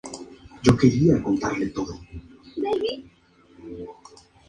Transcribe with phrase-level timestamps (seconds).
[0.65, 2.01] Puede crecer en una amplia variedad de tipos
[2.55, 3.11] de hábitat.